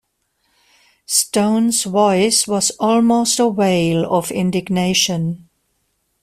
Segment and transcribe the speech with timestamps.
[1.05, 5.47] Stone's voice was almost a wail of indignation.